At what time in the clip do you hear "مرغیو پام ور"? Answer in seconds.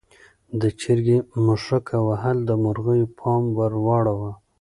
2.63-3.73